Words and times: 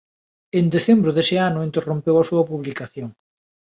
En 0.59 0.65
decembro 0.75 1.11
dese 1.13 1.37
ano 1.49 1.65
interrompeu 1.69 2.15
a 2.17 2.27
súa 2.29 2.47
publicación. 2.51 3.09